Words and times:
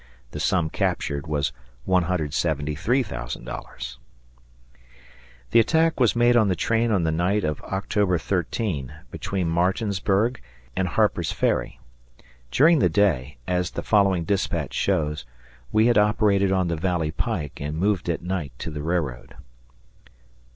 The 0.31 0.39
sum 0.39 0.71
captured 0.71 1.27
was 1.27 1.53
$173,000. 1.87 3.97
The 5.51 5.59
attack 5.59 5.99
was 5.99 6.15
made 6.15 6.35
on 6.35 6.47
the 6.47 6.55
train 6.55 6.89
on 6.89 7.03
the 7.03 7.11
night 7.11 7.43
of 7.43 7.61
October 7.61 8.17
13 8.17 8.91
between 9.11 9.47
Martinsburg 9.47 10.41
and 10.75 10.87
Harper's 10.87 11.31
Ferry. 11.31 11.79
During 12.49 12.79
the 12.79 12.89
day, 12.89 13.37
as 13.47 13.69
the 13.69 13.83
following 13.83 14.23
dispatch 14.23 14.73
shows, 14.73 15.23
we 15.71 15.85
had 15.85 15.99
operated 15.99 16.51
on 16.51 16.67
the 16.67 16.75
Valley 16.75 17.11
Pike 17.11 17.61
and 17.61 17.77
moved 17.77 18.09
at 18.09 18.23
night 18.23 18.53
to 18.57 18.71
the 18.71 18.81
railroad. 18.81 19.35